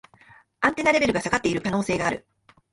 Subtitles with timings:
[0.61, 2.25] アンテナレベルが下がってる可能性がある